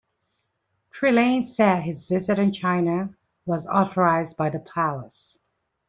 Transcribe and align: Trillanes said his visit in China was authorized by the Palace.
Trillanes 0.91 1.43
said 1.55 1.83
his 1.83 2.05
visit 2.05 2.39
in 2.39 2.51
China 2.53 3.15
was 3.45 3.67
authorized 3.67 4.35
by 4.35 4.49
the 4.49 4.57
Palace. 4.57 5.37